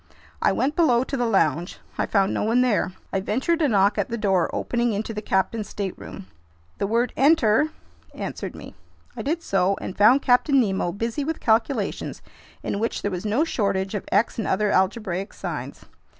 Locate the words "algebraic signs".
14.71-15.85